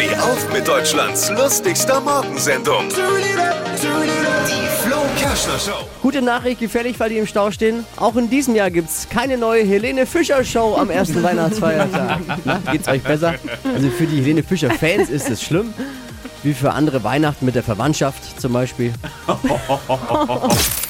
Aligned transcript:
Steh 0.00 0.16
auf 0.16 0.50
mit 0.50 0.66
Deutschlands 0.66 1.28
lustigster 1.28 2.00
Morgensendung. 2.00 2.88
Die 2.88 4.82
Flo 4.82 4.96
Kerschner 5.18 5.58
Show. 5.58 5.86
Gute 6.00 6.22
Nachricht, 6.22 6.58
gefährlich, 6.58 6.98
weil 6.98 7.10
die 7.10 7.18
im 7.18 7.26
Stau 7.26 7.50
stehen. 7.50 7.84
Auch 7.96 8.16
in 8.16 8.30
diesem 8.30 8.54
Jahr 8.54 8.70
gibt's 8.70 9.08
keine 9.10 9.36
neue 9.36 9.62
Helene 9.62 10.06
Fischer 10.06 10.42
Show 10.42 10.74
am 10.78 10.88
ersten 10.88 11.22
Weihnachtsfeiertag. 11.22 12.20
Na, 12.46 12.62
geht's 12.72 12.88
euch 12.88 13.02
besser? 13.02 13.34
Also 13.74 13.90
für 13.90 14.06
die 14.06 14.22
Helene 14.22 14.42
Fischer 14.42 14.70
Fans 14.70 15.10
ist 15.10 15.28
es 15.28 15.42
schlimm. 15.42 15.74
Wie 16.42 16.54
für 16.54 16.72
andere 16.72 17.04
Weihnachten 17.04 17.44
mit 17.44 17.54
der 17.54 17.62
Verwandtschaft 17.62 18.40
zum 18.40 18.54
Beispiel. 18.54 18.94